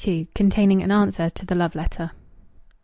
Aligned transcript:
Containing 0.33 0.81
an 0.81 0.89
Answer 0.89 1.29
to 1.29 1.45
the 1.45 1.53
Love 1.53 1.75
Letter. 1.75 2.09